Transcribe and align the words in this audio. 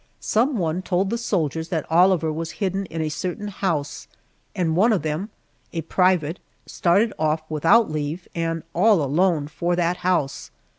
Some 0.19 0.57
one 0.57 0.81
told 0.81 1.11
the 1.11 1.17
soldiers 1.19 1.67
that 1.69 1.85
Oliver 1.87 2.33
was 2.33 2.53
hidden 2.53 2.87
in 2.87 3.03
a 3.03 3.09
certain 3.09 3.49
house, 3.49 4.07
and 4.55 4.75
one 4.75 4.91
of 4.91 5.03
them, 5.03 5.29
a 5.73 5.81
private, 5.81 6.39
started 6.65 7.13
off 7.19 7.43
without 7.49 7.91
leave, 7.91 8.27
and 8.33 8.63
all 8.73 9.03
alone 9.03 9.47
for 9.47 9.75
that 9.75 9.97
house. 9.97 10.49